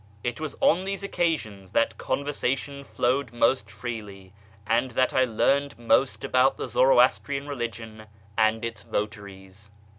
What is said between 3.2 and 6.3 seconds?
most freely, and that I learned most